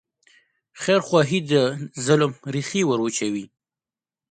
خیرخواهي 0.81 1.39
د 1.51 1.53
ظلم 2.05 2.31
ریښې 2.53 2.81
وروچوي. 2.87 3.45